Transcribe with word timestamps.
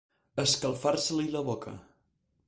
Escalfar-se-li 0.43 1.25
la 1.35 1.43
boca. 1.49 1.75